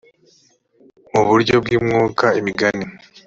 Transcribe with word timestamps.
mu 1.13 1.21
buryo 1.29 1.53
bw 1.63 1.69
umwuka 1.79 2.25
imigani 2.39 2.85